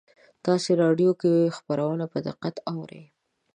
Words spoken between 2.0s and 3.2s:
په دقت اورئ